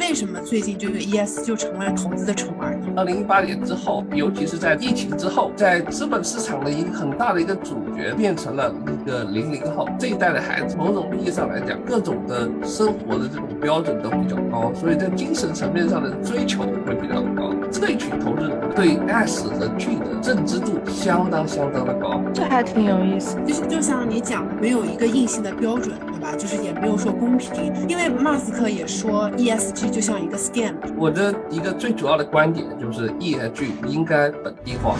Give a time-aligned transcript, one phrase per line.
[0.00, 2.74] 为什么最近这个 ES 就成了投资的宠儿？
[2.96, 10.74] 二零一八年之后，尤其是在疫情之后，在资本市场的一个很大的一个主角变成了一个零零后这一代的孩子。
[10.74, 17.49] 某种意义上来讲，各种的生活的这种标准都比较高，所以在精神层面上的追求会比较高。
[17.70, 23.36] 萃取投资人对 S 和 G 的认知度相当相当的高，这还挺有意思。
[23.46, 26.32] 就是就像你讲，没有一个硬性的标准，对吧？
[26.36, 30.74] 就是也没有说公平，因为马斯克也说 ESG 就像一个 scam。
[30.96, 34.96] 我的一个最主要的观点就是 ESG 应该本地化。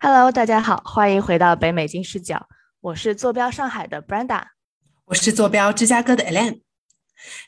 [0.00, 2.46] Hello，大家好，欢迎回到北美金视角，
[2.80, 4.42] 我是坐标上海的 Brenda，
[5.06, 6.60] 我是坐标芝加哥的 Elaine。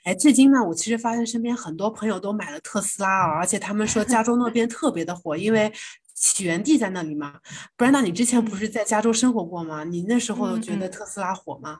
[0.04, 5.72] 哎，最近呢，我其实发现身边很多朋友都买了特斯拉啊，而且他们说加州那边特别的火，因为
[6.14, 7.34] 起源地在那里嘛。
[7.76, 9.84] 不然，那你之前不是在加州生活过吗？
[9.84, 11.78] 你那时候觉得特斯拉火吗？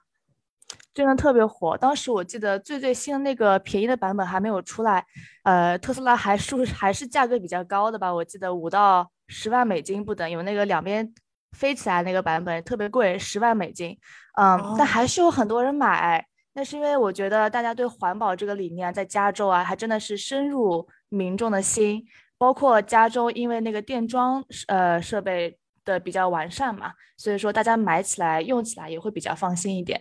[0.92, 1.76] 真的特别火。
[1.76, 5.04] 当时我记得最最新的那个便宜的版本还没有出来，
[5.45, 8.12] 呃，特斯拉还是还是价格比较高的吧？
[8.12, 11.12] 我记得五到十万美金不等，有那个两边
[11.52, 13.96] 飞起来那个版本特别贵，十万美金。
[14.40, 16.26] 嗯，但还是有很多人买。
[16.54, 22.04] 那是因为我觉得大家对环保这个理念在加州啊，还真的是深入民众的心。
[22.37, 30.01] 包括加州，因为那个电桩呃设备的比较完善嘛，所以说大家买起来用起来也会比较放心一点。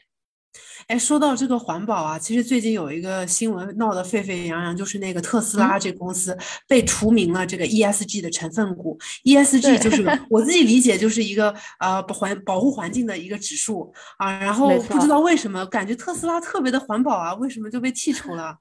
[0.87, 6.35] 哎，说到这个环保啊，其实最近有一个新闻闹得沸沸扬扬，就是那个特斯拉这公司
[6.67, 8.97] 被除名了这个 ESG 的成分股。
[9.23, 10.09] ESG 就是。
[10.29, 13.93] 我自己理解就是一个呃环保护环境的一个指数。
[14.17, 18.57] 啊，然后不知道为什么感觉特斯拉特别的环保啊，为什么就被剔除了？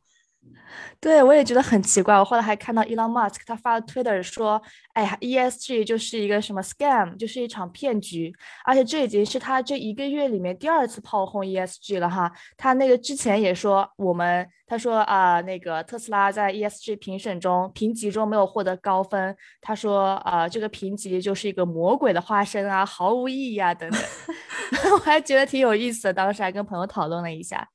[1.00, 2.14] 对，我也觉得很奇怪。
[2.16, 4.60] 我后来还看到 Elon Musk 他发了 Twitter 说
[4.94, 8.34] ：“哎呀，ESG 就是一个什么 scam，就是一场骗局。
[8.64, 12.30] 而且这已经是他这一个月里面第二次炮轰 ESG 了哈。
[12.56, 19.36] 他那个之前也说我们，他说啊，那个特斯拉在 ESG 评审中评级中没有获得高分。
[19.60, 24.00] 他说啊，这个评级就是一个魔鬼的化身啊，毫无意义啊等等。
[24.92, 27.66] 我还觉得挺有意思的，当时还跟朋友讨论了一下。”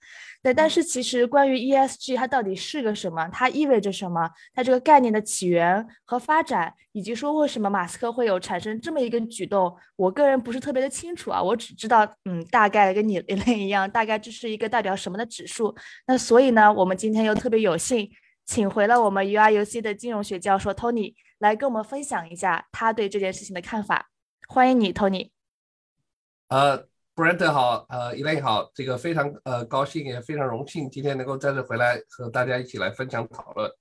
[0.44, 11.42] 对，但是其实关于 ESG 它到底是个什么，它意味着什么，它这个概念的起源和发展，以及说为什么马斯克会有产生这么一个举动，我个人不是特别的清楚啊。
[11.42, 15.74] 我只知道，嗯，大概跟你一样，大概这是一个代表什么的指数。
[16.08, 18.12] 那所以呢，我们今天又特别有幸
[18.46, 24.10] 请回了我们 URUC 的金融学教授 Tony 来跟我们分享一下他对这件事情的看法。
[24.50, 25.30] 欢迎你，Tony。
[26.50, 26.93] 呃。
[27.16, 33.72] Brent 好，呃，Elaine 好，这个非常呃高兴，也非常荣幸，今天能够再次回来和大家一起来分享讨论，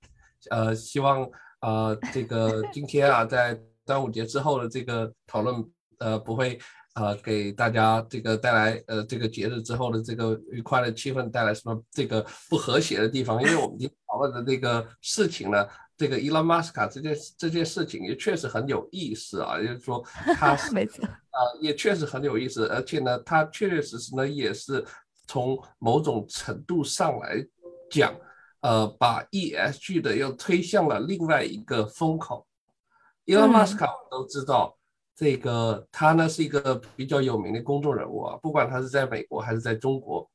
[0.51, 1.27] 呃，希望
[1.61, 5.67] 呃这个 今天啊，在端午节之后的这个讨论，
[5.97, 6.59] 呃，不会
[6.93, 15.67] 呃给大家这个带来呃这个节日之后的这个愉快的气氛带来什么这个不和谐的地方，因为我们今天讨论的这个事情呢。
[15.95, 20.03] 这个伊拉马斯卡这件这件事情也确实很有意思啊，也就是说
[20.35, 24.83] 他 没错啊，也确实很有意思，而且呢，他确确实实呢也是
[25.27, 27.45] 从某种程度上来
[27.91, 28.15] 讲，
[28.61, 32.45] 呃，把 ESG 的又推向了另外一个风口。
[33.25, 34.75] 伊拉马斯卡我们都知道，
[35.15, 40.29] 这个他呢是一个比较有名的公众人物啊，不管他是在美国还是在中国。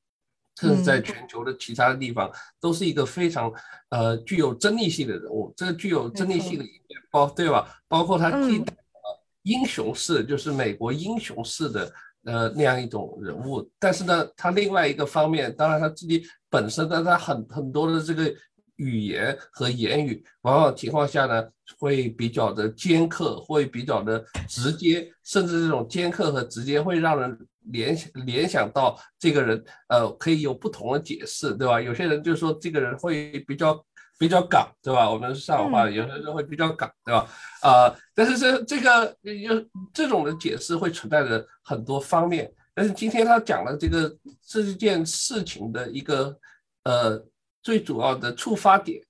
[0.59, 3.53] 甚至在全球的其他的地方，都是一个非常
[3.91, 5.53] 呃具有争议性的人物。
[5.57, 7.81] 这个具有争议性的一面，包对吧？
[7.87, 11.93] 包括他替代了英雄式，就是美国英雄式的
[12.25, 13.71] 呃那样一种人物。
[13.79, 18.35] 但是呢，他另外一个方面，当然他自己本身呢，他很很多的这个
[18.77, 21.49] 语言和言语，往往情况下呢，
[21.79, 27.39] 会比较的尖刻，会比较的直接，甚至这种尖刻和直接会让人。
[27.71, 31.81] 联想联想到这个人，呃，可以有不同的解释，对吧？
[31.81, 33.85] 有些人就说这个人会比较
[34.19, 35.09] 比较港，对吧？
[35.11, 37.29] 我们上海话，有些人会比较港，对吧？
[37.63, 42.53] 啊，但是这这个有这种的解释会存在着很多方面。
[42.75, 46.39] 但是今天他讲了这个这件事情的一个
[46.85, 47.21] 呃
[47.63, 49.01] 最主要的触发点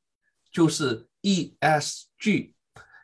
[0.51, 2.55] 就是 ESG。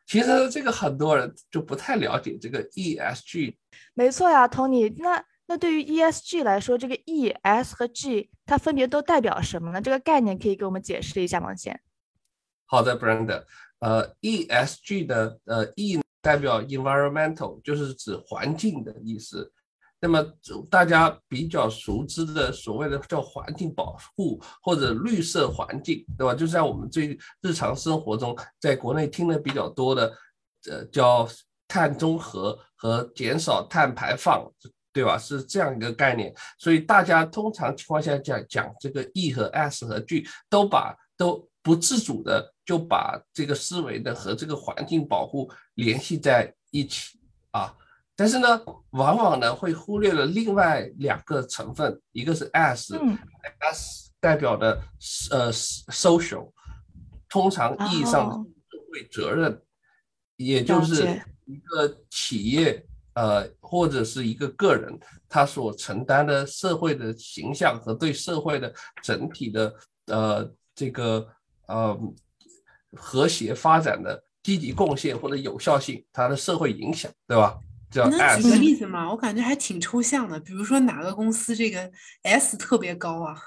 [0.06, 3.56] 其实这个很多人就不太了解这个 ESG。
[3.94, 5.24] 没错呀，Tony，那。
[5.46, 9.80] 那对于 ESG 来说，这个 E、S 和 G 它分别都代表什么呢？
[9.80, 11.54] 这个概念可以给我们解释一下吗？
[11.54, 11.78] 先。
[12.66, 13.44] 好的，Brand，
[13.80, 19.52] 呃，ESG 的呃 E 代表 environmental，就是指环境的意思。
[20.00, 20.22] 那么
[20.70, 26.34] 大家比较熟知的所谓的叫环境保护或者绿色环境，对吧？
[26.34, 30.12] 就在我们最日常生活中，在国内听的比较多的，
[30.70, 31.28] 呃，叫
[31.68, 34.50] 碳中和和减少碳排放。
[34.94, 35.18] 对吧？
[35.18, 47.18] 是这样一个概念，所以大家通常情况下讲讲这个 E 和 S 和 G 都把都不自主的就把这个思维的和这个环境保护联系在一起
[47.50, 47.76] 啊。
[48.14, 54.80] 但是呢，往往呢会忽略了另外两个成分，一个是 S，S 代表的
[55.32, 56.52] 呃 social，
[57.28, 58.36] 通常意义上的
[58.70, 59.60] 社会责任，
[60.36, 68.72] 也就是一个企业呃或者是一个个人他所承担的社会的形象和对社会的
[69.02, 69.74] 整体的
[70.06, 71.26] 呃这个
[71.66, 71.98] 呃
[72.96, 77.58] 和谐发展的积极贡献或者有效性，它的社会影响，对吧？
[77.90, 79.08] 你能举个例子吗？
[79.08, 80.38] 我感觉还挺抽象的。
[80.40, 81.88] 比如说哪个公司这个
[82.22, 83.40] S 特别高啊？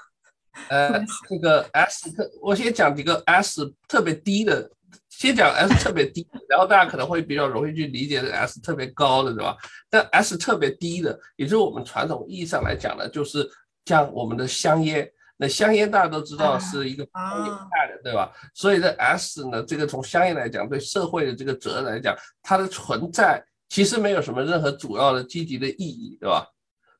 [0.70, 0.98] 呃，
[1.28, 4.70] 这个 S 特，我先讲几个 S 特别低的，
[5.18, 9.56] 先讲 S 特别低，然后大家可能会比较容易去理解这 S 特别高的，对吧？
[9.90, 13.44] 但 S 特别低的，也就是我们传统意义上来讲呢，就是
[13.84, 15.10] 像我们的香烟。
[15.36, 18.32] 那香烟大家都知道是一个有害的，对吧？
[18.54, 23.44] 所以这 S 呢，这个从香烟来讲，对社会的这个责任来讲，它的存在。
[23.68, 26.46] 其实没有什么任何主要的积极的意义，对吧？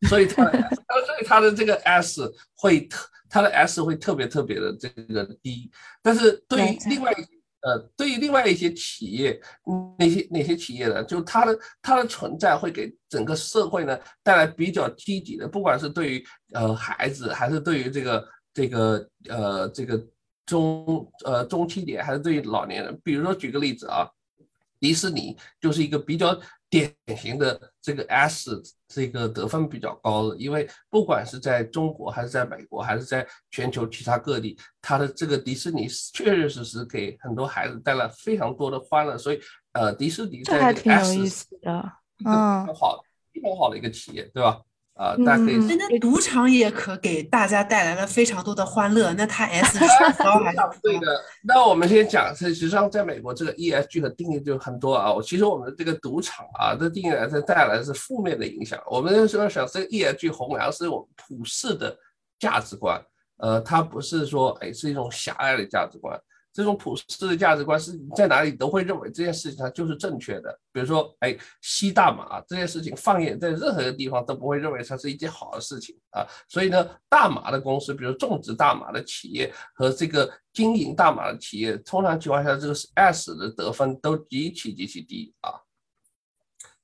[0.09, 5.71] 所以它， 所以它的这个 S 会特，它的 S 会特别特别的这个低。
[6.03, 7.13] 但是对于另外
[7.61, 9.41] 呃，对于另外一些企业，
[9.99, 11.03] 那些那些企业呢？
[11.05, 20.07] 就它的它的存在会给整个社会呢带来比较积极的，不管是对于呃孩子，还是对于这个这个呃这个
[20.47, 23.01] 中呃中青年，还是对于老年人。
[23.03, 24.09] 比如说举个例子啊，
[24.79, 26.41] 迪士尼就是一个比较。
[26.71, 39.41] 典型的这个 S 这个得分比较高的，因为不管是在中国还是在美国还是在全球其他各地，它的这个迪士尼确确实实给很多孩子带来非常多的欢乐，所以
[39.73, 41.93] 呃，迪士尼在这个 S 的，
[42.25, 44.61] 嗯，好，非常好的一个企业，对吧？
[44.99, 45.57] 啊，大家可以。
[45.57, 49.13] 那赌场也可给大家带来了非常多的欢乐。
[49.15, 49.79] 那它 S
[50.23, 51.07] 高 还是对的。
[51.45, 55.15] 那我们先讲，实际上在美国这个 ESG 的定义就很多啊。
[55.23, 58.77] 其实我们的这个赌场啊，这定义来是带来是负面的影响。
[58.91, 61.97] 我们说想这个 ESG 弘扬是我们普世的
[62.41, 63.01] 价值观，
[63.37, 66.21] 呃，它不是说哎是一种狭隘的价值观。
[66.53, 70.59] 这种普世的价值观是你在哪里都会认为这件事情它就是正确的。
[70.73, 76.27] 比如说，哎，吸大麻这件事情放眼在任何一个地方都不会认为它是一件好的事情啊。
[76.49, 85.53] 所以呢，大麻的公司，比如种植大麻的企业和这个经营大麻的企业，通常情况下这个 S 的得分都极其极其低啊。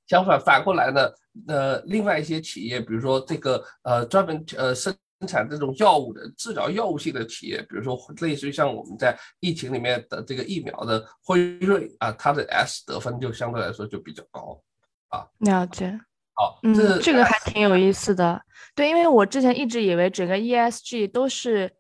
[0.07, 1.11] 相反，反过来呢，
[1.49, 4.95] 呃，另外一些企业，比如说这个呃专门呃生。
[5.21, 14.61] 生产这种药物的治疗药物性的企业，比如说类似于像我们在疫情里面的这个疫苗的辉瑞啊，它的 S 得分就相对来说就比较高
[15.09, 15.27] 啊。
[15.39, 15.99] 了解。
[16.37, 18.43] 好，嗯，这个还挺有意思的。
[18.75, 21.73] 对，因为我之前一直以为整个 ESG 都是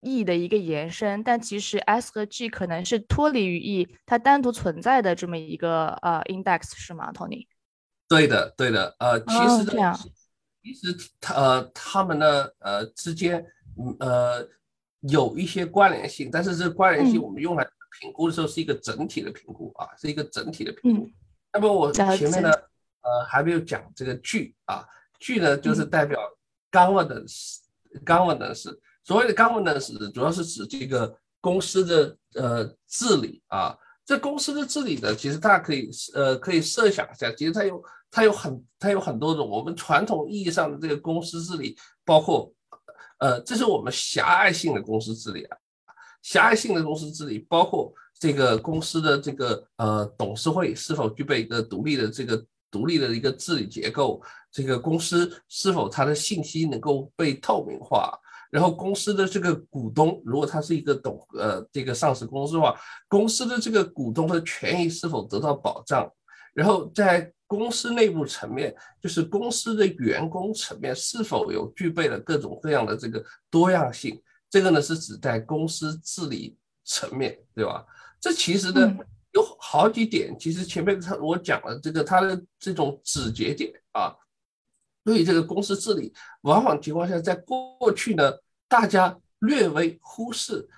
[0.00, 7.46] E 的一个延伸，但其实 S 和 G 可能是脱离于 E，它单独存在的这么一个呃 index 是吗，Tony？
[8.08, 8.96] 对的，对的。
[8.98, 9.96] 呃，其实这样。
[10.62, 13.42] 其实，他呃，他们呢，呃，之间，
[13.98, 14.46] 呃，
[15.00, 17.66] 有一些关联性，但是这个关联性我们用来
[17.98, 21.08] 评估的时候是一个整体的评估啊，是一个整体的评估。
[21.50, 22.50] 那么我前面呢，
[23.00, 24.84] 呃，还没有讲这个 G 啊
[25.18, 26.20] ，G 呢就是代表
[26.70, 28.78] governance，governance。
[29.02, 33.74] 所谓的 governance 主要是指这个公司的呃治理啊。
[34.04, 37.82] 这公司的治理呢，其实大家可以呃可以设想一下，其实它有。
[38.10, 39.48] 它有很，它有很多种。
[39.48, 42.52] 我们传统意义上的这个公司治理，包括，
[43.18, 45.56] 呃，这是我们狭隘性的公司治理啊。
[46.22, 54.20] 狭隘性的公司治理包括这个公司的这个呃董事会是否具备一个独立的这个独立的一个治理结构，
[54.52, 58.12] 这个公司是否它的信息能够被透明化，
[58.50, 66.12] 然后公司的这个股东，如果它是一个董呃这个上市公司的话，公司的这个股东的权益是否得到保障，
[66.52, 74.22] 然后在公司内部层面，就是公司的员工层面是否有具备了各种各样的这个多样性？
[74.48, 77.84] 这个呢是指在公司治理层面，对吧？
[78.20, 78.96] 这其实呢
[79.32, 84.14] 有好几点，其实前面他我讲了这个他的这种指节点啊，
[85.02, 88.32] 对于这个公司治理，往往情况下在过去呢
[88.68, 90.68] 大家略微忽视，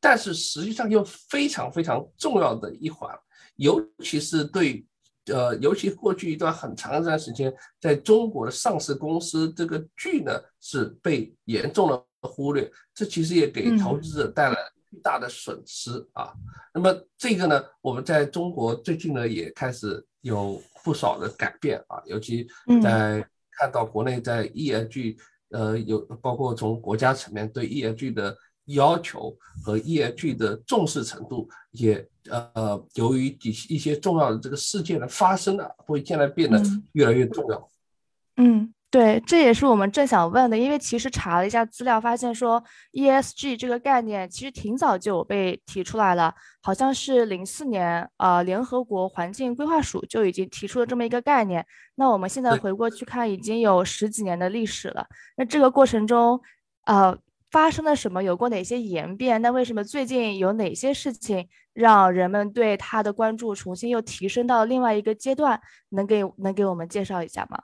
[0.00, 3.16] 但是实际上又非常非常重要的一环，
[3.54, 4.84] 尤其是对。
[5.32, 14.56] 呃，尤其过去一段很长一段时间，在中国的上市公司这个剧呢是被严重的忽略，这其实也给投资者带来
[14.90, 16.32] 巨大的损失啊。
[16.74, 22.46] 那么这个呢，我们在中国最近呢也开始有不少的改变啊，尤其
[22.82, 25.16] 在看到国内在 ESG，
[25.50, 28.36] 呃，有包括从国家层面对 ESG 的
[28.68, 37.68] 要求和 ESG 的重视程度，也呃，由于一一些重要的这个事件的发生呢，会现在变得越来越重要。
[38.36, 38.72] 嗯。
[38.90, 51.66] 对，这也是我们正想问的，因为其实查了一下资料，发现说 ESG 这个概念其实挺早就有被提出来了，好像是零四年，呃，联合国环境规划署就已经提出了这么一个概念。
[51.96, 55.06] 那我们现在回过去看，已经有十几年的历史了。
[55.36, 56.40] 那这个过程中，
[56.86, 57.14] 呃，
[57.50, 58.22] 发生了什么？
[58.22, 59.40] 有过哪些演变？
[59.40, 65.60] 那为什么最近有哪些事情让人们对它的关注重新又提升到另外一个阶段？
[65.90, 67.58] 能给能给我们介绍一下吗？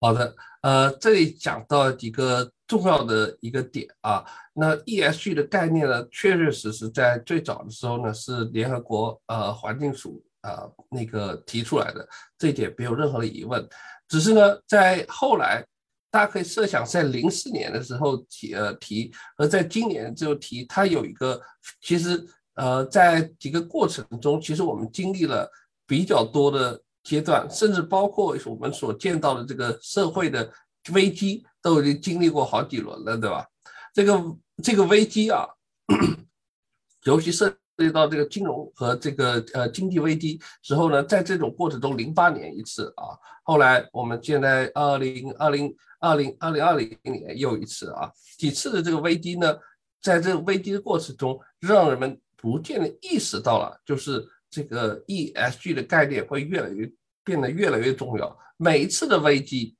[0.00, 4.24] 好的，呃，这里讲到几个重要的一个点啊。
[4.52, 12.08] 那 ESG 的概念呢，确确实实在最早的时候呢，是联合国呃环境署呃那个提出来的，
[12.38, 13.68] 这一点没有任何的疑问。
[14.06, 15.66] 只是呢，在后来，
[16.10, 21.40] 大家可以设想，在零四年的时候提呃提，而在今年就提，它有一个
[21.80, 22.24] 其实
[22.54, 25.50] 呃在几个过程中，其实我们经历了
[25.86, 26.80] 比较多的。
[27.04, 30.52] 阶段，甚至包括我们所见到的这个社会的
[30.92, 33.46] 危机，都已经经历过好几轮了，对吧？
[33.94, 35.46] 这个这个危机啊，
[37.04, 37.48] 尤其涉
[37.78, 49.56] 及到这个金融和这个呃经济危机之后呢，在这种过程中，零八年一次啊，后来我们现在二零二零二零二零二零年又一次啊，几次的这个危机呢，
[50.00, 56.90] 在这个危机的过程中，让人们逐渐的意识到了，就是这个 ESG 的概念会越来越。
[57.24, 58.38] 变得越来越重要。
[58.56, 59.76] 每一次的危机，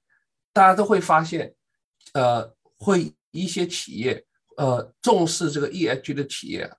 [0.52, 1.54] 大家都会发现，
[2.12, 2.46] 呃，
[2.76, 4.22] 会一些企业，
[4.58, 6.70] 呃，重视这个 ESG 的企业，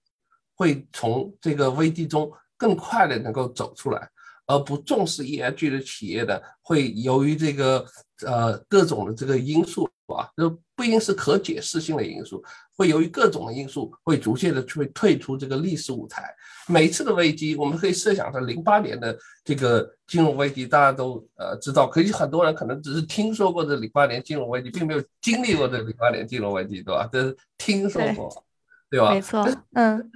[0.54, 4.08] 会从这个危机中更快的能够走出来。
[4.46, 7.84] 而不重视 ESG 的企业呢，会由于这个
[8.26, 12.44] 呃各种的这个因素啊，就不一定是可解释性的因素，
[12.76, 16.34] 会由于各种的因素，会逐渐的去退出这个历史舞台。
[16.68, 27.10] 每次的危机，我们可以设想在零八年的这个金融危机，大家都呃知道，可是很多人可能只是听说过这零八年金融危机，并没有经历过这零八年金融危机，对吧？
[27.12, 28.46] 这是听说过，
[28.90, 29.12] 对吧？
[29.12, 30.12] 没错，嗯。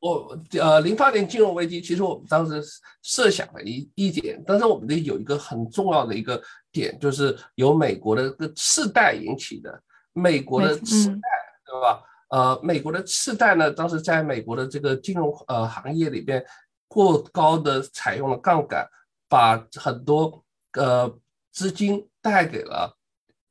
[0.00, 2.60] 我呃，零八年金融危机，其实我们当时
[3.04, 9.82] 设想了一一点，但是我们的有一个很重要的一个点，就是由美国的个次贷引起的。
[10.14, 11.20] 美国的次贷，
[11.64, 12.02] 对吧？
[12.28, 16.44] 呃，美国的次贷呢，当时在美国的这个金融呃行业里边，
[16.88, 18.88] 过高的采用了杠杆，
[19.28, 21.18] 把很多呃
[21.50, 22.98] 资金贷给了。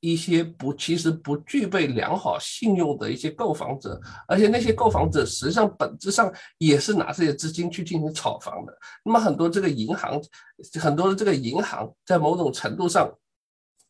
[0.01, 8.77] 一些不，其实不具备良好信用的一些购房者，而且那些购房者实际上本质上也是拿这些资金去进行炒房的。
[9.05, 10.21] 那么很多这个银行，
[10.81, 13.09] 很多的这个银行在某种程度上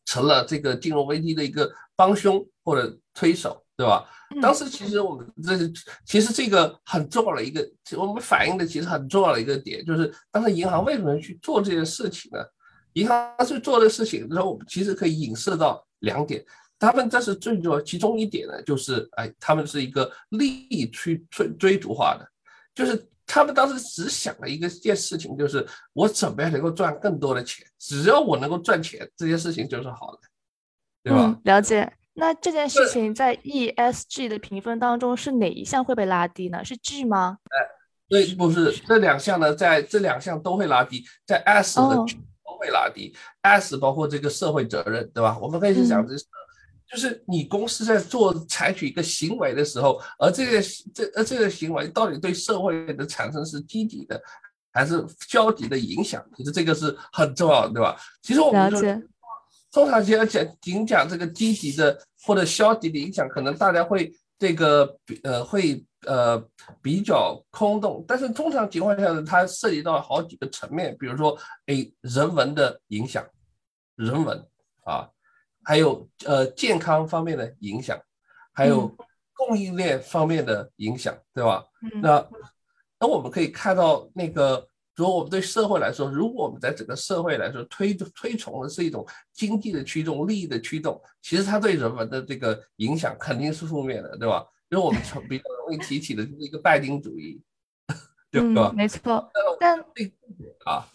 [0.04, 4.08] 成了这个金融危机的一个帮凶或者推手，对吧？
[4.40, 5.56] 当时其实我们这
[6.04, 7.66] 其实这个很重要的一个，
[7.96, 12.38] 我们反映的其实很重要的一个点，就是当时银行为什么去做这件事情呢？
[12.94, 15.84] 银行去做的事情，然后我们其实可以影射到。
[16.02, 16.44] 两点，
[16.80, 22.28] 他们这是最重要，其中一点呢，就是哎，他们是一个利益去追追逐化的，
[22.74, 30.18] 就是他们当时只想了一个件事情，就是我怎么样能够赚更多的钱，只要我能够赚钱，这件事情就是好的，
[31.04, 31.38] 对吧？
[31.44, 31.92] 了解。
[32.14, 36.64] 那这件事情在 ESG 的评分当中是哪一项会被拉低呢？
[36.64, 37.38] 是 G 吗？
[37.44, 37.56] 哎，
[38.08, 42.18] 对，不是这两项呢，在这两项都会拉低，在 S 和 G。
[42.58, 45.38] 会拉低，S 包括这个社会责任，对吧？
[45.40, 50.62] 我们可以去讲，就是你公司在做采取一个行为的时候，而这个
[50.94, 54.22] 这呃这个行为到底对社会的产生是积极的
[54.72, 56.22] 还是消极的影响？
[56.36, 57.96] 其实这个是很重要的，对吧？
[58.22, 59.02] 其实我们说，
[59.72, 65.86] 通常讲讲仅讲这个积极的或者消极的影响，可能大家会这个呃会。
[66.04, 66.36] 呃，
[66.82, 73.24] 比较空洞，但是通常情况下呢，它涉及到好几个层面，比如说，哎，人文的影响，
[73.94, 74.44] 人文
[74.82, 75.08] 啊，
[75.62, 77.96] 还有呃健康方面的影响，
[78.52, 78.92] 还有
[79.32, 81.64] 供应链方面的影响，对吧？
[82.02, 82.28] 那
[82.98, 94.46] 那我们可以看到，那个如果我们对社会来说，如果我们在整个社会来说推推崇的是一种经济的驱动、利益的驱动，其实它对人们的这个影响肯定是负面的，对吧？
[94.68, 97.40] 因为我们比较容易提起的就是一个拜金主义，
[98.30, 98.72] 对吧？
[98.74, 99.30] 没错，
[99.60, 99.78] 但
[100.64, 100.88] 啊，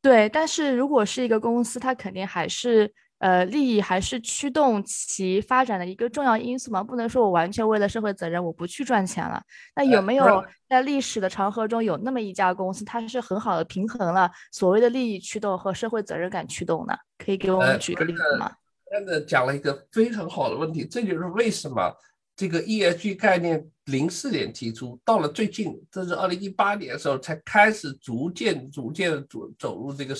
[0.00, 6.82] 对，但是如果是一个公司，它肯定还是呃，利益还是驱动其发展的一个重要因素嘛？
[6.82, 9.40] 不能说我完全为了社会责任我不去赚钱了。
[9.76, 16.94] 那有没有在历史的长河中有那么一家公司，它是很好的平衡了所谓的利益驱动和社会责任感驱动呢？
[17.18, 18.50] 可以给我们举个例子吗？
[18.90, 21.94] 真的讲了一个非常好的问题，这就是为什么。
[22.40, 30.16] 这个 ESG 概念零四年提出，到了最近，这是二零一八年的时候才开始逐渐、逐渐的走走入这个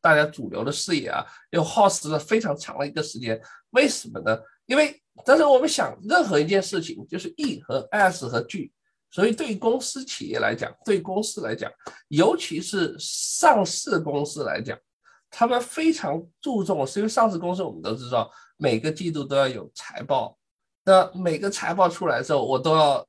[0.00, 3.38] 大家主流的视野啊，又耗时了非常长的一个时间。
[3.72, 4.34] 为什么呢？
[4.64, 8.72] 因为但是我们想，任何一件事情就是 E 和 S 和 G，
[9.10, 11.70] 所以对于公司企业来讲，对公司来讲，
[12.08, 14.78] 尤其是上市公司来讲，
[15.30, 20.37] 他们非常注重，是因为上市公司我们都知道，每个季度都要有财报。
[20.88, 23.06] 那每个财报出来的时候，我都要，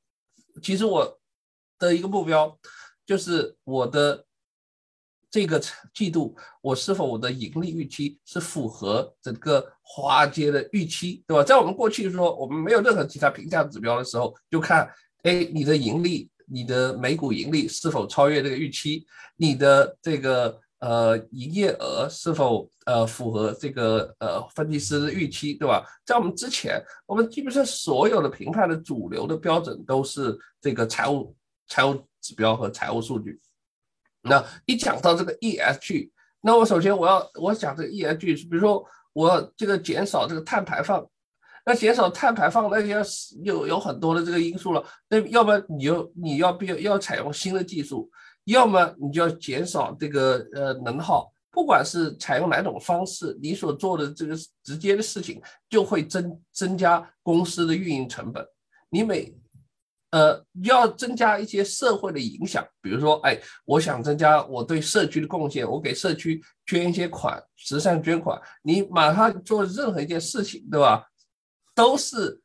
[0.62, 1.17] 其实我
[1.77, 2.59] 的一个目标
[3.05, 4.25] 就是我的
[5.31, 5.62] 这个
[5.93, 11.41] 季度，我是否我的盈利预期是符合整个华尔街的预期，对吧？
[11.41, 14.86] 在我们过去说我们没有任何其他评价指标的时候，就看，
[15.24, 19.05] 哎，你的盈利，你的每股盈利是否超越这个预期，
[19.38, 20.59] 你的这个。
[20.79, 25.86] 呃，营业额是否呃符合这个呃分析师的预期，对吧？
[26.05, 31.36] 在我们之前，我们基本上所有的评判的主流的标准都是这个财务
[31.67, 33.39] 财务指标和财务数据。
[34.21, 41.05] 那一讲到这个 ESG，那我首先我要我讲这个 ESG 是，比如说我这个减少这个碳排放，
[41.65, 43.01] 那减少碳排放那要
[43.43, 48.09] 有有很多的这个因素了，那要不然你就你要必要要采用新的技术。
[48.49, 58.45] 要么你就要减少这个呃能耗，不管是采用哪种方式，你所做的这个直接的事情就会增增加公司的运营成本。
[58.89, 59.35] 你每
[60.11, 68.41] 呃要增加一些社会的影响，比如说，哎，我想增加我对社区的贡献，我给社区捐一些款，慈善捐款。
[68.63, 71.05] 你马上做任何一件事情，对吧？
[71.75, 72.41] 都是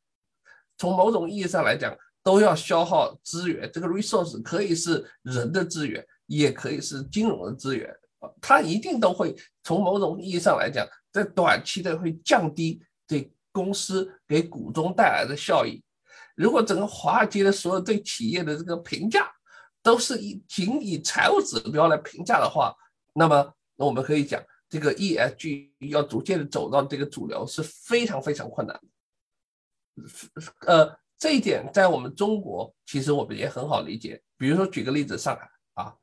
[0.77, 1.97] 从某种意义上来讲。
[2.25, 7.95] 都要消耗资源，这个 resource 可以是人的资源，也可以是金融的资源，
[8.41, 15.85] 它一定都会从某种意义上来讲，在短期的会降低对公司给股东带来的效益。
[16.35, 19.31] 如果整个华尔街的所有对企业的这个评价
[19.83, 22.75] 都是以仅以财务指标来评价的话，
[23.13, 28.81] 那么那我们可以讲，这个 ESG 要逐渐的走到这个主流是非常非常困难
[29.95, 30.03] 的，
[30.67, 31.04] 呃。
[31.25, 34.21] 这一点在我们中国，其实我们也很好理解。
[34.37, 35.95] 比如说，举个例子，上海啊，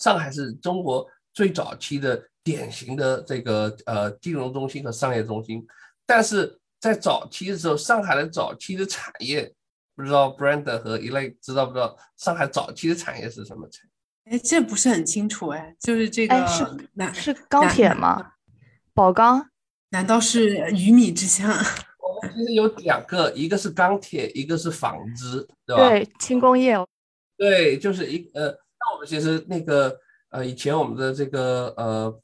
[0.00, 5.64] 上海是中国最早期的典型的这个呃金融中心和商业中心。
[6.04, 9.54] 但是在早期的时候，上海的早期的产业，
[9.94, 11.96] 不知道 Brand 和一类知道不知道？
[12.16, 13.88] 上海早期的产业是什么产
[14.24, 14.36] 业？
[14.36, 16.66] 哎，这不是很清楚哎，就是这个是
[17.14, 18.32] 是钢铁吗？
[18.92, 19.50] 宝钢？
[19.90, 21.48] 难道是鱼米之乡？
[22.22, 25.88] 其实有两个，一个是钢铁，一个是纺织，对吧？
[25.88, 26.76] 对，轻工业。
[27.36, 29.98] 对，就是一呃，那我们其实那个
[30.30, 32.20] 呃，以前我们的这个呃，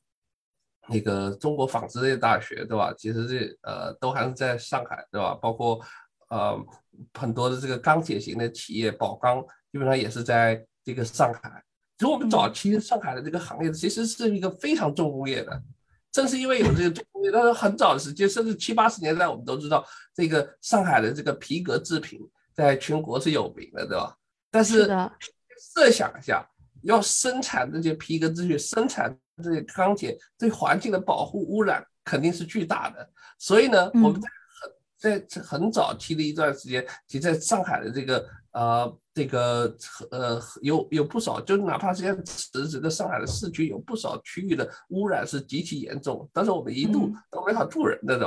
[0.88, 2.92] 那个中国纺织业大学，对吧？
[2.96, 5.34] 其实这呃，都还是在上海，对吧？
[5.40, 5.80] 包括
[6.28, 6.58] 呃
[7.14, 11.62] 很多的这个钢铁型的企业，宝钢基本上也是在这个上海。
[11.98, 15.62] 其实我们早期上海的这个行业其实是一个非常重工业的。
[16.16, 22.18] 正是因为有这个重工业，但是很早的时间，甚至七八十年代，我们都知道这个上海的这个皮革制品
[22.54, 24.16] 在全国是有名的，对吧？
[24.50, 24.88] 但是
[25.74, 26.42] 设想一下，
[26.84, 33.06] 要生产这些皮革制品，生产这些钢铁，对环境的保护污染肯定是巨大的。
[33.38, 34.26] 所以呢，我们在
[34.98, 38.98] 在很早期的一段时间，其实在上海的这个呃。
[39.16, 39.74] 这个
[40.10, 42.14] 呃有有不少，就哪怕是像
[42.70, 48.18] 整个上海的市区，有不少区域的污染是极其严重，但是我们一度都没法住人的？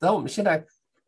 [0.00, 0.58] 然后我们现在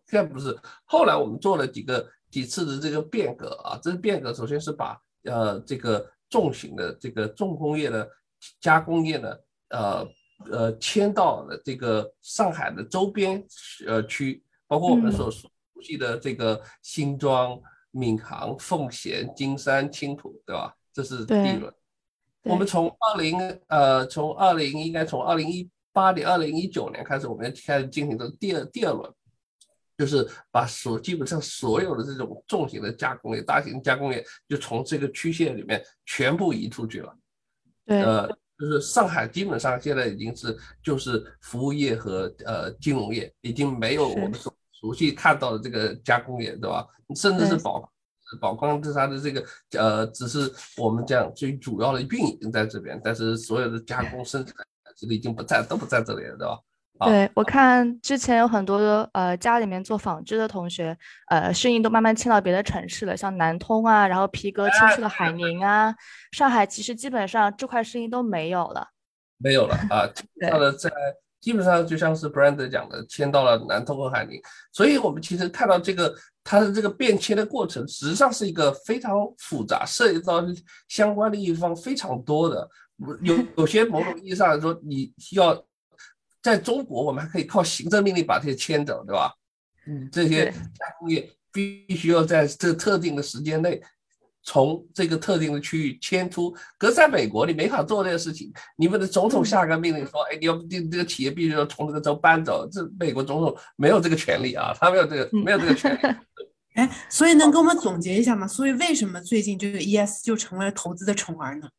[0.06, 8.08] 现在不是，后来我们做了几个几次的这个变革啊，这个变革首先是把呃这个重型的这个重工业的
[8.60, 10.08] 加工业的，呃
[10.48, 13.44] 呃迁到了这个上海的周边
[13.84, 15.48] 呃区，包括我们所熟
[15.82, 17.60] 悉的这个新庄。
[17.96, 20.74] 闵行、奉贤、金山、青浦，对吧？
[20.92, 21.72] 这是第一轮。
[22.42, 29.08] 我们从二零呃，从二零应该从二零一八年、二零一九年开始，我们开始进行的第二第二轮，
[29.96, 37.16] 就是把所基本上所有的这种重型的加工业、大型加工业，就从这个区县里面全部移出去了。
[37.86, 46.86] 对，呃，就是上海基本上现在已经是就是服务业和呃金融业，已经没有我们所熟悉看到的这个加工业，对吧？
[47.16, 47.90] 甚至是宝
[48.40, 54.54] 宝钢，这它的这个呃，只是我们讲最主要的运营在这边，但是所有的加工生产
[54.96, 56.58] 其实已经不在，都不在这里了，对吧？
[57.06, 58.76] 对我看之前有很多
[59.12, 60.96] 呃家里面做纺织的同学，
[61.28, 65.94] 呃生意都慢慢迁到别的城市了，像南通啊，然后皮革迁去了海宁啊，
[66.32, 68.88] 上海其实基本上这块生意都没有了，
[69.38, 70.08] 没有了啊，
[70.50, 70.90] 到了 在
[71.40, 74.40] 基本上就像是 Brand 讲的，迁到了南通和海宁，
[74.72, 80.42] 所以我们其实看到这个它的这个变迁的过程，实际上是一个非常复杂，涉及到
[80.88, 82.68] 相关利益方非常多的，
[83.22, 85.62] 有有些某种意义上来说，你需要。
[86.44, 89.32] 在中国，我们还可以靠行政命令把这些迁走，对吧？
[89.86, 93.82] 嗯，这些加工业必须要在这特定的时间内，
[94.42, 96.54] 从这个特定的区域迁出。
[96.78, 98.52] 可是在美国，你没法做这个事情。
[98.76, 106.00] 你们的总统下个命令说：“哎，你要这这个企业必须要从这个州搬走。”这美国总统没有这个权利啊，他没有这个没有这个权利。
[106.76, 108.46] 哎，所以能给我们总结一下吗？
[108.46, 111.70] 所以为什么最近这个 ES 就成了投资的宠儿呢？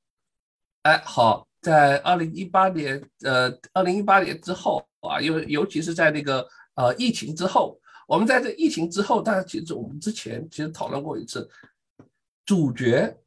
[0.81, 1.47] 哎，好。
[1.65, 7.75] 在二零一八年，呃，二零一八年之后啊，尤尤其是在那个呃疫情之后，
[8.07, 11.49] 我们在这疫情之后，大家其实我们之前其实讨论过一次，
[12.45, 13.17] 主角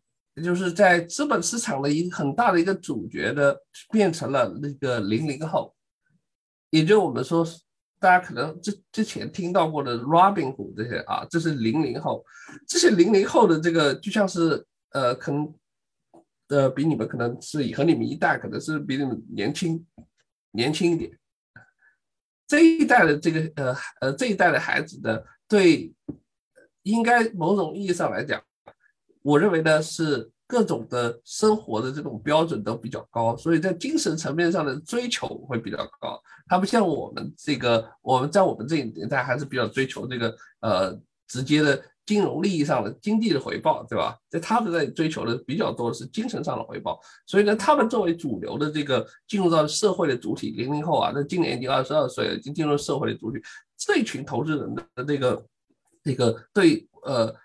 [0.40, 5.74] 就是在资本市场的一个很大的一个主角的，变成了那个零零后，
[6.70, 7.44] 也就我们说，
[7.98, 12.24] 大家可能之之前听到过的 Robinhood 这些啊，这是零零后，
[12.68, 15.52] 这些零零后的这个就像是呃，可能。
[16.48, 19.84] 呃，比你们可能是和你们一代，可能是比你们年轻，
[20.52, 21.18] 年轻一点。
[22.46, 25.92] 这一代的这个呃呃这一代的孩子的对，
[26.82, 28.42] 应该某种意义上来讲，
[29.22, 36.18] 我认为呢是各种的生活的这种标准都比较高，所以在精神层面上的追求会比较高。
[36.46, 41.80] 他不像我们这个，我们在我们这一年代还是比较追求这个呃直接的。
[42.08, 44.18] 金融利益上的经济的回报，对吧？
[44.30, 53.38] 在他们在追求的比较多的是精神上的回报，所以呢，他们作为主流的这个进入到社会的主体，零零后啊，那今年已经二十二岁了，已经进入社会的主体，
[53.76, 55.46] 这群投资人的这个
[56.02, 57.36] 这个对呃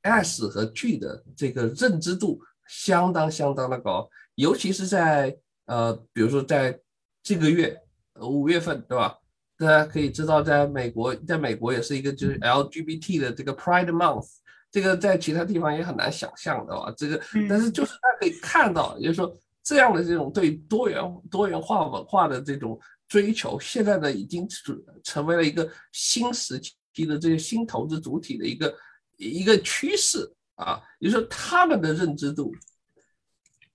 [0.00, 5.36] S 和 G 的这个认知度相当相当的高，尤其是在
[5.66, 6.80] 呃，比如说在
[7.22, 7.78] 这个月
[8.22, 9.18] 五月份，对吧？
[9.58, 14.28] 大家可以知道，在美国，在美国也是一个就是 LGBT 的这个 Pride Month，
[14.70, 16.94] 这个在其他地方也很难想象的啊。
[16.96, 26.60] 这个，但是就是大家可以看到，也就是说，这样的这种对多元多元化文化的这种追求，现在呢已经成成为了一个新时
[26.94, 28.72] 期的这些新投资主体的一个
[29.16, 30.80] 一个趋势啊。
[31.00, 32.54] 也就是说，他们的认知度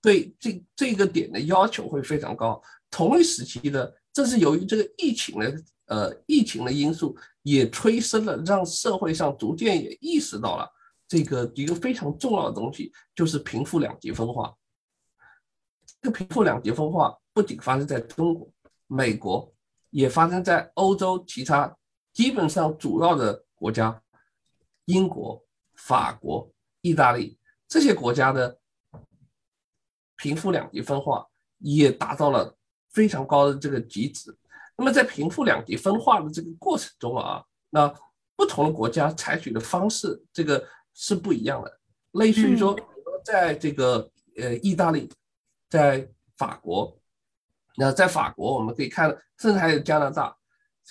[0.00, 2.62] 对这这个点的要求会非常高。
[2.90, 5.54] 同一时期的，正是由于这个疫情的。
[5.86, 10.70] 呃，疫情的因素也催生了，让社会上逐渐也意识到了
[11.06, 14.54] 这个一个非常重要的东西，就是贫富两极分化。
[16.00, 18.50] 这个贫富两极分化不仅发生在中国、
[18.86, 19.52] 美国，
[19.90, 21.76] 也发生在欧洲其他
[22.12, 24.02] 基本上主要的国家，
[24.86, 25.44] 英国、
[25.74, 28.58] 法国、意大利这些国家的
[30.16, 31.26] 贫富两极分化
[31.58, 32.56] 也达到了
[32.90, 34.34] 非常高的这个极值。
[34.76, 37.92] 那么在贫富两极分化的这个过程中啊，那
[38.36, 41.80] 不同的国家采取的方式，这个是不一样的。
[42.12, 42.76] 类似于说，
[43.24, 45.08] 在这个呃意大利，
[45.70, 46.96] 在法国，
[47.76, 49.08] 那在法国我们可以看，
[49.38, 50.36] 甚至还有加拿大，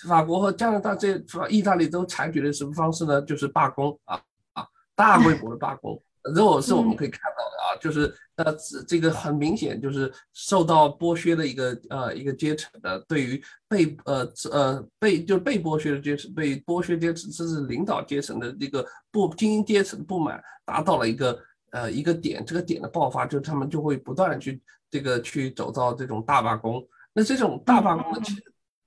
[0.08, 3.20] 法国和加拿大这意大利都采取的什么方式呢？
[3.22, 4.20] 就是罢工啊
[4.54, 6.02] 啊，大规模的罢工。
[6.24, 8.56] 这种是我们可以看到的啊，就是呃，
[8.88, 21.38] 这个很明显就是受到剥削的一个呃一个阶层的，对于被呃呃被就是被剥削的阶层，被剥削阶层甚至领导阶层的这个不精英阶层的不满达到了一个
[21.72, 26.82] 呃一个点，这个点的爆发，就是他们就会不断的去这个去走到这种大罢工。
[27.12, 28.36] 那这种大罢工的前，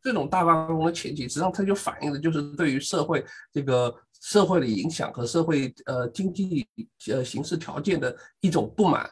[0.02, 3.24] 这种大罢工的前提，实际上它就反映的就是对于社会
[3.54, 3.96] 这个。
[4.22, 6.68] 社会的影响和社会呃经济
[7.12, 9.10] 呃形势条件的一种不满，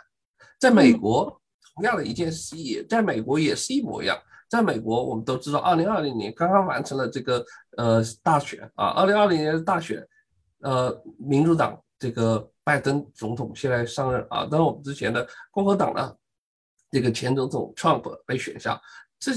[0.60, 1.42] 在美国
[1.74, 4.18] 同样的一件事也在美国也是一模一样。
[4.48, 7.44] 在美国，我们都知道，二零二零年刚刚完成了这个
[7.78, 10.08] 呃大选啊，二零二零年的大选，
[10.60, 16.16] 呃，民主党这个拜登总统现在上任啊，当然我们之前的共和党呢
[16.92, 18.80] 这个前总统 Trump 被选下，
[19.20, 19.32] 这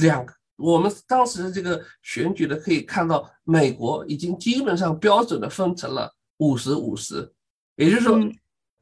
[0.00, 0.32] 两个。
[0.56, 7.30] 我们当时这个选举的可以看到，美国已经基本上标准的分成了五十五十，
[7.76, 8.18] 也就是说，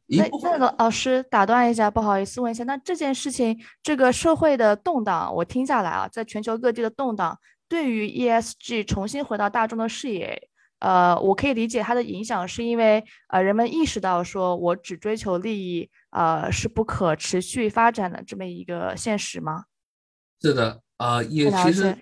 [0.06, 7.36] 那，那个老师打断一下，不好意思问一下，那这件事情，这个社会的动荡，我听下来啊，在全球各地的动荡，
[7.68, 19.64] 对于 ESG 重新回到大众的视野，呃，我可以理解它的影响，是因为呃，人们意识到说我只追求利益，呃，是不可持续发展的这么一个现实吗？
[20.40, 20.83] 是的。
[20.96, 21.96] 啊，也其实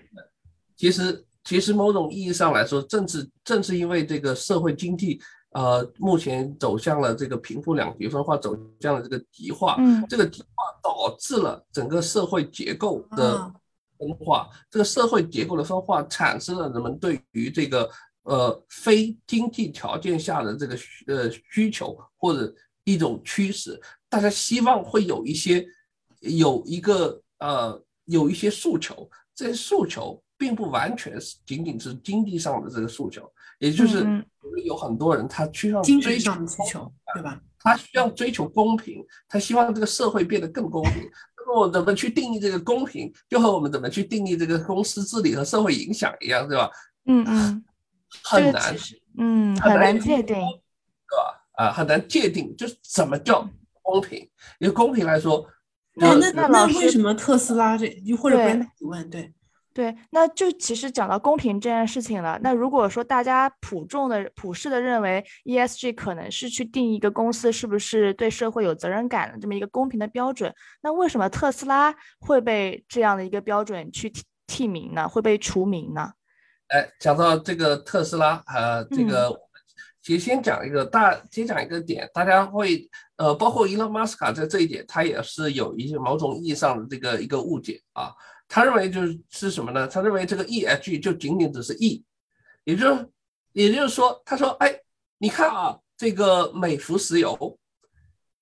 [0.75, 5.21] 其实其实某种意义上来说，正是正是因为这个社会经济。
[5.55, 9.75] 呃，目前走向了这个贫富两极分化，走向了这个极化。
[9.77, 10.47] 嗯，这个极化
[10.81, 13.53] 导致了整个社会结构的
[13.99, 14.49] 分化。
[14.71, 17.87] 这个社会结构的分化产生了人们对于这个
[18.23, 20.75] 呃非经济条件下的这个
[21.05, 22.51] 呃需求或者
[22.83, 23.79] 一种趋势。
[24.09, 25.63] 大家希望会有一些
[26.21, 33.29] 有一个呃有一些诉求，这些诉求并不完全是仅仅是经济上的这个诉求。
[33.59, 34.05] 也就是
[34.65, 37.39] 有很多人，他需要追求需求，对吧？
[37.59, 41.09] 他需要追求公平，他希望这个社会变得更公平。
[41.37, 46.69] 那么我怎么去定义这个公平，就和我们怎么去定义这个公司治理和社会影响一样，对吧？
[47.05, 47.65] 嗯嗯，
[48.23, 48.75] 很难，
[49.17, 51.45] 嗯，很难界定，对吧？
[51.53, 53.47] 啊，很难界定，就是怎么叫
[53.81, 54.19] 公平？
[54.59, 55.47] 因为公平来说，
[55.95, 57.87] 那那那为什么特斯拉这
[58.19, 59.33] 或者别人问对？
[59.73, 62.39] 对，那就其实讲到公平这件事情了。
[62.43, 70.53] 那如果说大家普众的、普世的认为 ESG 可能是去定一个公司是不是对社会有责任感的这么一个公平的标准，
[70.83, 75.09] 那为什么特斯拉会被这样的一个标准去替替名呢？
[75.09, 76.11] 会被除名呢？
[76.67, 79.35] 哎，讲到这个特斯拉，呃，这个
[80.03, 88.13] 其实先讲一个大，先讲一个点，大家会呃，包括伊隆马斯卡在这一点，他也是有一些某种意义上的这个一个误解啊。
[88.49, 89.87] 他认为就是是什么呢？
[89.87, 92.03] 他认为这个 E H 就仅仅只是 E，
[92.65, 93.09] 也就是
[93.53, 94.77] 也就是说，他说，哎，
[95.19, 97.57] 你看啊，这个美孚石油，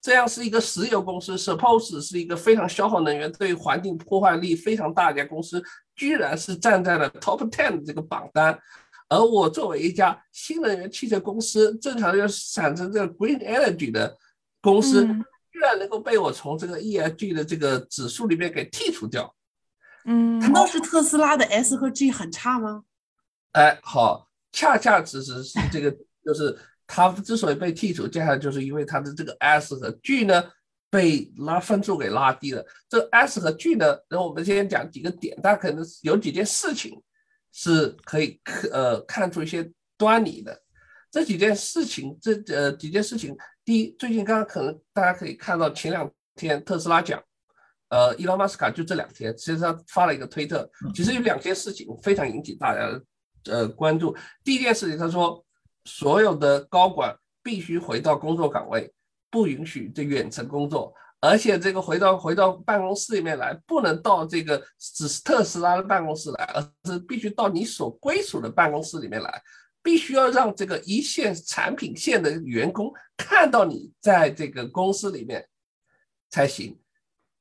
[0.01, 5.63] 这样是一个石油公司，suppose 是一个非常消耗能源、对环境破坏力非常大的一家公司，
[5.95, 8.59] 居然是站在了 top ten 这个榜单，
[9.11, 14.17] 而我作为一家新能源汽车公司，正常要产生这个 green energy 的
[14.61, 15.05] 公司，
[15.51, 19.35] 居然能够被我从这个 ESG 的这个指数里面给剔除掉。
[20.05, 22.85] 嗯，难道是特斯拉的 S 和 G 很差吗？
[23.51, 25.91] 哎，好，恰恰其实是这个，
[26.23, 30.41] 就是它之所以被剔除，接下来就是因为它的这个 S 和 G 呢
[30.89, 32.65] 被拉分数给拉低了。
[32.87, 36.97] 这 S 和 G 呢，然后我们先讲几个点，大家可能有几件事情
[37.51, 40.61] 是可以看呃看出一些端倪的。
[41.09, 43.35] 这几件事情，这呃几件事情，
[43.65, 47.21] 第一，最近刚刚可能大家可以看到前两天特斯拉讲。
[47.89, 52.97] 呃，伊隆马斯卡就这两天，其实他发了一个推特，其实有两件事情非常引起大家
[53.49, 54.15] 呃关注。
[54.45, 55.45] 第一件事情，他说
[55.83, 58.89] 所有的高管必须回到工作岗位，
[59.29, 69.41] 不允许这远程工作，而且这个回到回到办公室里面来，不能到这个只是特斯拉的办公室来，而是必须到你所归属的办公室里面来，
[69.81, 75.47] 必须要让这个一线产品线的员工看到你在这个公司里面
[76.29, 76.77] 才行。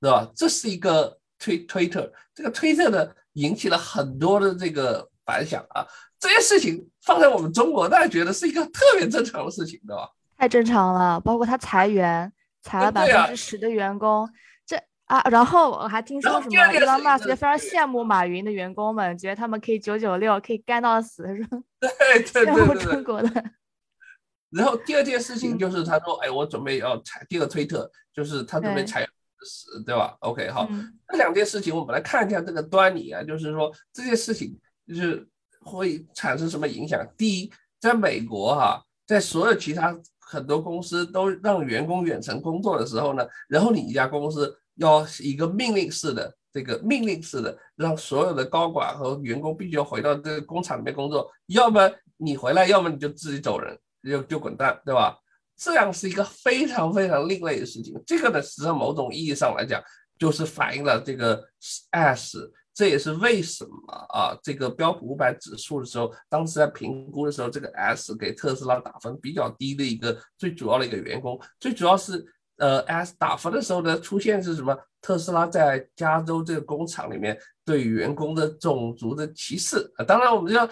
[0.02, 0.32] 对吧？
[0.34, 5.86] 这是一个推推特，这个推特呢引起了很多的这个反响啊。
[6.18, 10.08] 这些事情放在我们中国，大家觉得是一个特别正常的事情，对吧？
[10.38, 12.32] 太正常了，包括他裁员，
[12.62, 14.29] 裁了百分之十的员工，
[14.66, 21.59] 这啊，然后我还听说什么，伊隆马斯克非常羡慕马云的员工们，觉得他们可以九九六，可以干到死，是吧？
[21.81, 23.44] 对对对对中国的。
[24.51, 29.07] 然后第二件事情就是他说，哎，我准备要裁，第二个推特就是他准备裁。
[29.42, 30.68] 是，对吧？OK，好，
[31.09, 34.55] 这两件事情我们来看一下这个端倪啊，就是说这件事情
[34.87, 35.27] 就是
[35.62, 37.03] 会产生什么影响。
[37.16, 39.99] 第一，在美国哈，在所有其他
[40.30, 55.16] 很多公司都让员工远程工作的时候呢，然后你一家公司要一个命令式的这个命令式的让所有的高管和员工必须要回到这个工厂里面工作，要么你回来，要么你就自己走人，就就滚蛋，对吧？
[55.56, 57.92] 这样是一个非常非常另类的事情。
[58.06, 59.82] 这个呢，实际上某种意义上来讲，
[60.18, 61.42] 就是反映了这个
[61.90, 62.52] S。
[62.80, 71.38] 这也是为什么啊，这个标普五百指数的时候，当时在评估的时候，这个 S 给特斯拉打分比较低的一个最主要的一个员工。
[71.58, 72.24] 最主要是，
[72.56, 74.74] 呃，S 打分的时候呢，出现是什么？
[75.02, 80.04] 特斯拉在加州这个工厂里面对员工的种族的歧视啊。
[80.06, 80.66] 当然，我们要。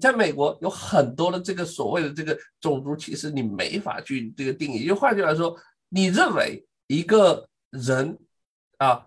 [0.00, 4.86] 在美国有很多的这个所谓的这个种族歧视，你没法去这个定义。
[4.86, 8.16] 就换句话说，你认为一个人
[8.78, 9.04] 啊，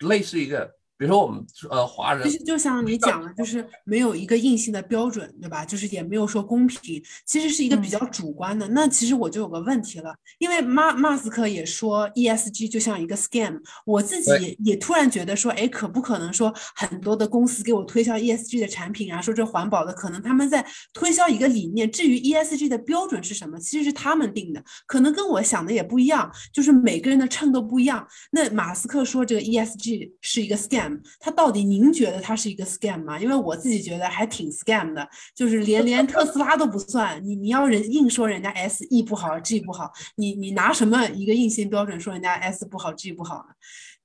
[0.00, 0.74] 类似一个。
[0.98, 5.64] 比如说我们呃华人，其实就像你讲的，就是没有一个硬性的标准，对吧？
[5.64, 8.66] 就是也没有说公平，其实是一个比较主观的。
[8.68, 21.90] 那其实我就有个问题了，因为马马斯克也说 ESG 就像一个 scam，我自己也也突然觉得说，哎，可不可能说很多的公司给我推销 ESG 的产品啊，说这环保的，可能他们在推销一个理念。
[21.90, 28.06] 至于 ESG 的标准是什么，其实是他们定的，可能跟我想的也不一样，就是每个人的秤都不一样。
[28.30, 30.85] 那马斯克说这个 ESG 是一个 scam。
[30.86, 33.18] scam，它到底您觉得它是一个 scam 吗？
[33.18, 43.54] 因为我自己觉得还挺 scam 的，就是连连特斯拉都不算，你你要人硬说人家 S E 不好，G 不好，你你拿什么一个硬性标准说人家 S 不好，G 不好呢？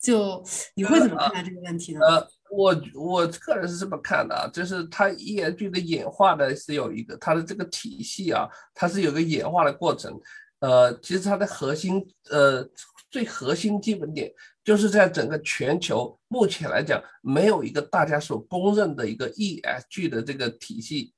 [0.02, 0.44] 就
[0.76, 2.00] 你会怎么看待这个问题呢？
[2.02, 10.20] 呃，我我个人是这么看的啊，就是它 ESG 的演化呢是有一个它的这个体系啊，它是有个演化的过程。
[10.60, 12.63] 呃，其实它的核心呃
[13.12, 14.32] 最核心基本点
[14.63, 21.13] 就是在整个全球目前来讲没有一个大家所公认的一个 ESG 的这个体系。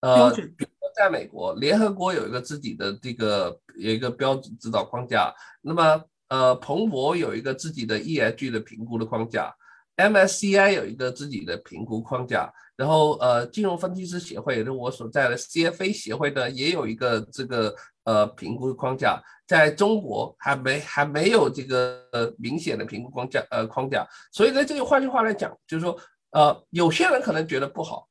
[0.00, 6.02] 呃，比如说在美国，联合国有一个自己的这个有一个标准指导框架，那么。
[6.30, 9.50] 呃，彭博有一个自己的 ESG 的评估的框架
[9.96, 17.74] ，MSCI 有一个自己的评估框架，然后呃，金融分析师协会，就我所在的 CFA 协会呢，也有一个这个
[18.08, 25.94] 呃评估框架，在中国还没还没有这个呃明显的评估框架呃框架，所以呢，这个换句话来讲，就是说
[26.30, 28.08] 呃，有些人可能觉得不好，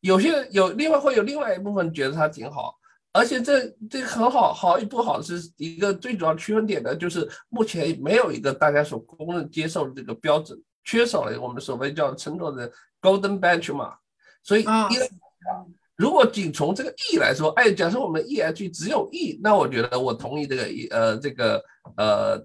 [0.00, 2.76] 有些人有另外会有另外一部分觉得它挺好。
[3.12, 13.96] 而且这这很好，好与不好是一个最主要区分点的，就是目前没有一个大家所公认接受的这个标准，缺少了我们所谓叫称作的 golden benchmark。
[14.44, 14.64] 所以，
[16.00, 21.62] 如果仅从这个 E 来说，哎，假设我们 ESG 只有 E，那我觉得我同意这个呃这个
[21.98, 22.42] 呃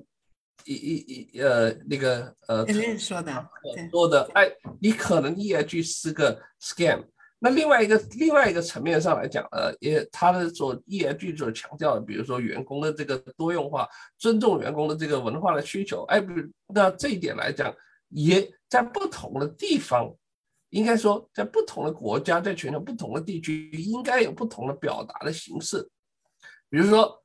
[0.66, 0.96] 一一
[1.34, 2.68] 一呃那个呃
[3.00, 3.48] 说的
[3.90, 7.02] 说的，哎，你可能 ESG 是个 scam。
[7.40, 13.88] 那另外一个另外一个层面上来讲，呃，也他的所 ESG 所强调的，比如说员工的这个多样化，
[14.18, 16.34] 尊重员工的这个文化的需求，哎，不，
[16.74, 17.74] 那这一点来讲，
[18.10, 20.14] 也在不同的地方，
[20.76, 25.90] 应该说在不同的国家，在全球不同的地区，应该有不同的表达的形式。
[26.70, 27.24] 比如说，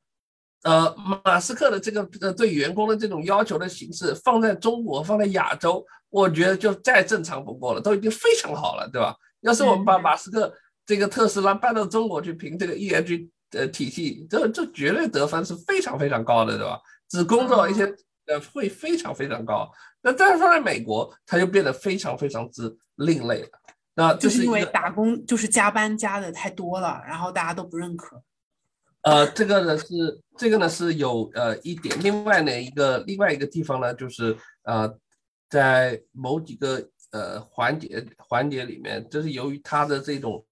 [0.62, 9.16] 呃，马斯克的这个呃对员工的这种要求的形式，放在中国，放在亚洲，我觉得就再正常不过了，都已经非常好了，对吧？
[9.40, 10.54] 要是我们把马斯克
[10.86, 16.78] 这个特斯拉搬到中国去评这个 ESG 的体系，这这绝对得分是非常非常高的，对吧？
[17.08, 17.84] 只工作一些
[18.26, 19.68] 呃会非常非常高。
[20.02, 23.48] 那但是放在美国，它就变得非常非常之另类了。
[23.94, 28.22] 那就是因为打工就是加班加的太多了，然后大家都不认可。
[29.02, 29.86] 呃，这个呢是
[30.36, 34.92] 这个呢是有呃一点，另外呢一个另外一个地方呢就是呃
[35.48, 36.88] 在某几个。
[37.12, 40.46] 呃，环节环节里面，就是由于他的这种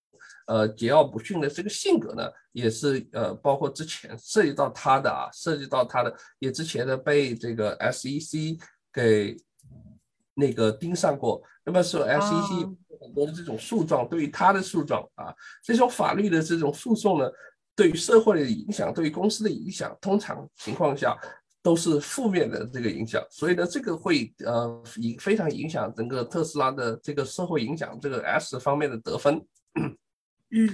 [0.48, 8.61] 呃桀骜不驯的这个性格呢，也是呃包括之前涉及到他的啊，涉及到他的也之前的被这个 SEC
[8.92, 9.37] 给
[10.35, 11.42] 那个盯上过。
[11.64, 17.31] 那么说 SEC 很多的这种诉状，对于他的诉状啊，这种法律的这种诉讼呢，
[17.77, 21.16] 对于社会的影响，对于公司的影响，通常情况下。
[21.61, 29.44] 都是负面的这个影响，所以呢，这个会呃影非常影响整个特斯拉的这个社会影响，这个 S 方面的得分。
[30.50, 30.66] 嗯，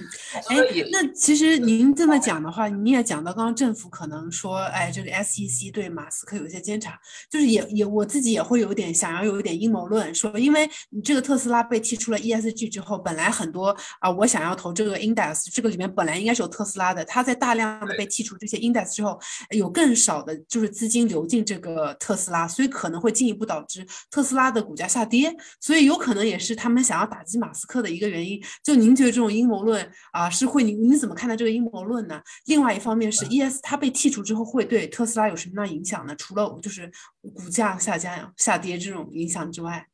[0.50, 0.56] 哎，
[0.92, 6.96] 那其实您这么讲的话，你也讲到刚刚政府可能说，哎，这个 SEC 对马斯克有一些监察，
[7.28, 19.18] 就是也也我自己也会有点想要有一点阴谋论，说因为你这个特斯拉被踢出了 ESG 之后，本来很多啊，我想要投这个 index，这个里面本来应该是有特斯拉的，它在大量的被剔除这些 index 之后，
[19.50, 28.40] 有更少的就是资金流进这个特斯拉，所以可能会进一步导致特斯拉的股价下跌，所以有可能也是他们想要打击马斯克的一个原因。
[28.62, 29.63] 就您觉得这种阴谋？
[29.64, 32.22] 论啊是会你你怎么看待这个阴谋论呢？
[32.46, 36.14] 另外一方面是 E S 它被剔除之后会对特斯拉有什么样影响呢？
[36.16, 36.88] 除了就是
[37.20, 39.84] 股价下降下跌这种影响之外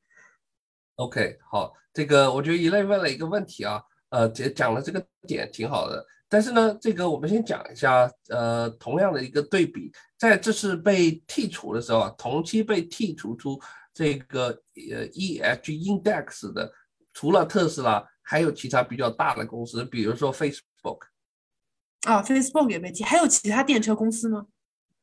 [0.96, 3.80] ，OK 好，这个我觉得一类问了一个问题啊，
[4.11, 13.59] 呃讲了这个点挺好的，但是呢，这个我们先讲一下，呃同样的一个对比，在这次被剔除的时候啊，同期被剔除出
[13.94, 14.48] 这个
[14.92, 16.72] 呃 E H Index 的，
[17.14, 18.04] 除了特斯拉。
[18.30, 21.00] 还有其他比较大的公司，比如说 Facebook，
[22.02, 24.46] 啊，Facebook 也被踢，还有其他电车公司吗？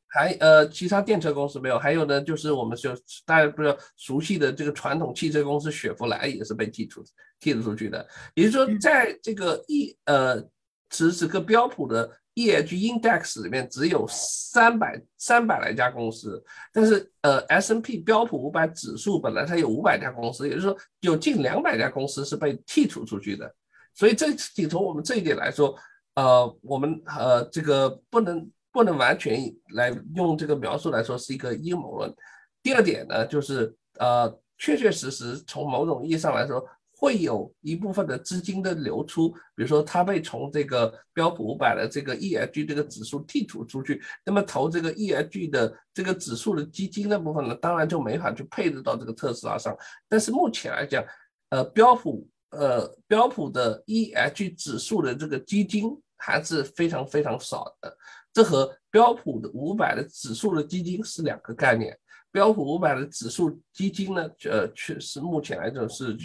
[0.06, 7.04] 还呃，其他电车公司没有，还有呢，就是我们就大家比较熟悉的这个传统汽车公司雪佛兰也是被剔除
[7.38, 8.08] 剔了出去的。
[8.34, 10.40] 也就是说，在这个一呃
[10.88, 12.10] 此时此刻标普的。
[12.38, 23.52] Eh Index 里面只有三百三百来家公司，但是呃 S n P 标普五百指数本来它有五百家公司，也就是说有近两百家公司是被剔除出去的。
[23.94, 25.74] 所以这仅从我们这一点来说，
[26.14, 29.40] 呃，我们呃这个不能不能完全
[29.74, 32.14] 来用这个描述来说是一个阴谋论。
[32.62, 36.64] 第二点呢，就是呃确确实实从某种意义上来说，
[37.00, 49.76] 会有一部分的资金的流出，比如说它被从这个标普五百的这个 ESG 这个指数剔除出去，那么投这个 ESG 的这个指数的基金那部分呢，当然就没法去配置到这个特斯拉上。
[50.08, 51.04] 但是目前来讲，
[51.50, 57.96] 呃，标普呃标普的 ESG 指数的这个基金还是非常非常少的，
[58.32, 61.96] 这和标普的五百的指数的基金是两个概念。
[62.32, 66.16] 标普五百的指数基金呢，呃，确实目前来讲是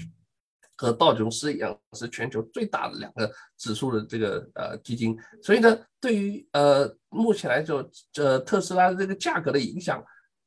[0.84, 5.18] 和道琼斯一样，是全球最大的两个指数的这个呃基金。
[5.42, 7.84] 所以呢，对于呃目前来说，
[8.18, 10.04] 呃特斯拉的这个价格的影响。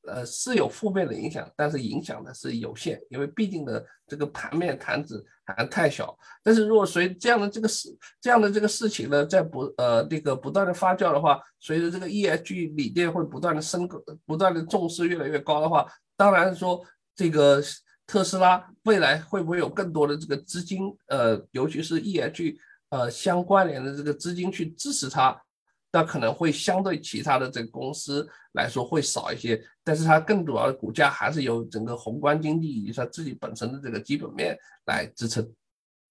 [0.09, 6.17] 呃，是有负面的影响，但是影响呢是有限，因为毕竟呢，这个盘面盘子还太小。
[6.45, 7.89] 但是如果随这样的这个事，
[8.21, 13.89] 这样的这个事情呢，在不呃那个不断的发酵的话，随着这个 ESG 理念会不断的升，
[14.25, 15.85] 不断的重视越来越高的话，
[16.17, 16.81] 当然说
[17.17, 17.61] 这个
[18.07, 22.57] 特斯拉未来会不会有更多的这个资金，呃，尤其是 ESG
[22.91, 25.41] 呃相关联的这个资金去支持它。
[25.93, 34.55] 那可能会相对其他的这个公司来说会少一些，但是它更主要的股价还是由整个宏观经济以及它自己本身的这个基本面
[34.85, 35.43] 来支撑。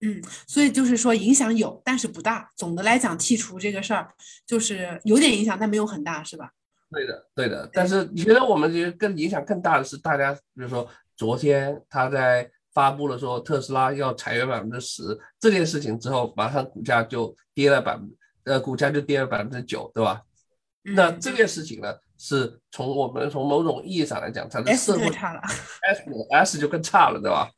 [0.02, 2.50] 嗯，所以就是说影响有，但是不大。
[2.56, 4.12] 总的来讲，剔除这个事儿
[4.48, 6.50] 就是有点影响，但没有很大，是吧？
[6.90, 7.70] 对的，对的。
[7.72, 18.10] 但是你觉得我们觉得更影响更大的是，大家比如说昨天他在发布了说特斯拉要裁员百分之十这件事情之后，马上股价就跌了百分。
[18.44, 20.22] 呃，股价就跌了百分之九，对吧？
[20.84, 27.50] 那这件事情呢，是从我们从某种意义上来讲，它的社会 S S 就更差了，对吧？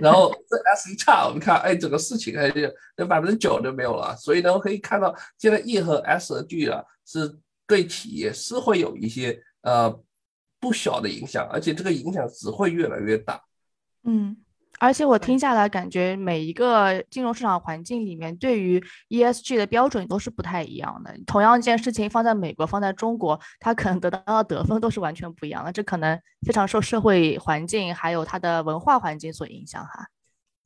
[0.00, 4.16] 然后这 S 一差，我们看，哎，整个事情还是那百分之九就没有了。
[4.16, 7.30] 所以呢，我可以看到，现在 E 和 S 的距啊，是
[7.66, 9.94] 对企业是会有一些呃
[10.60, 13.40] 不小的影响，而且这个影响只会越来越大。
[14.04, 14.36] 嗯。
[14.78, 21.14] 而且我听下来，感觉每一个金融市场环境里面，对于 ESG 的标准都是不太一样的。
[21.26, 25.70] 同样一件事情放在美国、放在中国，它可能得到的得分都是完全不一样的。
[25.70, 30.06] 这可能非常受社会环境还有它的文化环境所影响哈。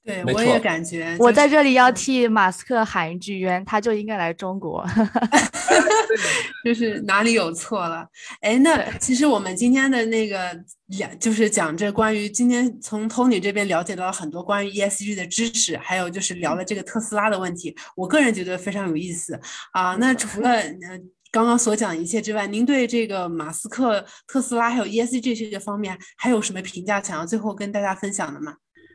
[0.05, 1.16] 对，我也感觉。
[1.18, 4.84] 我在这里要替马斯克喊一句冤，他就应该来中国。
[6.62, 8.07] 就是哪里有错了？
[8.40, 10.55] 哎，那其实我们今天的那个
[10.88, 19.40] 两，就是讲这关于今天从 Tony 这边了解到了很多关于 ESG 的知识，还有就是聊了这个特斯拉的问题，我个人觉得非常有意思
[19.72, 19.96] 啊。
[19.98, 21.00] 那除了呃
[21.32, 28.55] 刚刚所讲的一切之外，您对这个马斯克、特斯拉还有 ESG 这些方面还有什么评价想要最后跟大家分享的吗？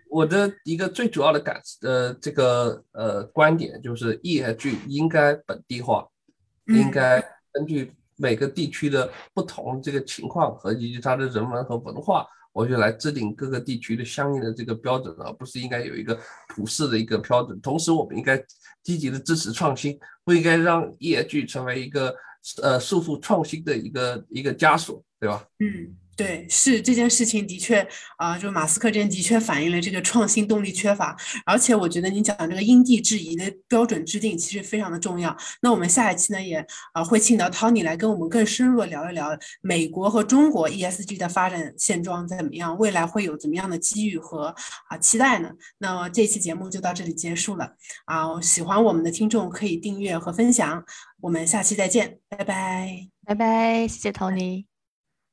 [0.10, 6.08] 我的一个最主要的感呃这个呃观点就是 ESG 应该本地化，
[6.66, 17.62] 应该根据每个地区的不同这个情况和以及它的人文和文化，我就来制定各个地区的相应的这个标准，而不是应该有一个普世的一个标准。
[17.62, 18.44] 同时，我们应该
[18.84, 22.16] 积极的支持创新，不应该让 ESG 成为一个
[22.62, 25.46] 呃束缚创新的一个一个枷锁，对吧？
[25.60, 25.96] 嗯。
[26.20, 31.16] 对，是这件事情的确啊，就马斯克这件的确反映了这个创新动力缺乏，
[31.46, 35.34] 而且我觉得你讲的这个因地制宜的标准制定其实非常的重要。
[35.62, 36.58] 那我们下一期呢也
[36.92, 39.30] 啊会请到 Tony 来跟我们更深入的聊一聊
[39.62, 44.54] 美国和中国 ESG 的发展现状怎么样，未来会有怎么样的机遇和
[44.90, 45.50] 啊期待呢？
[45.78, 47.72] 那这期节目就到这里结束了
[48.04, 50.84] 啊，喜欢我们的听众可以订阅和分享，
[51.22, 54.79] 我们下期再见，拜拜，拜拜，谢谢 Tony。